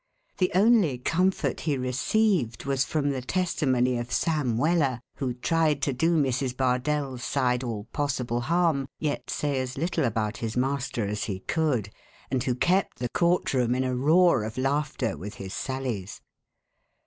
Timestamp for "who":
5.17-5.35, 12.43-12.55